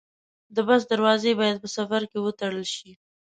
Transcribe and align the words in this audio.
د 0.55 0.57
بس 0.67 0.81
دروازې 0.91 1.31
باید 1.39 1.57
په 1.63 1.69
سفر 1.75 2.01
کې 2.11 2.17
وتړل 2.21 2.65
شي. 2.75 2.91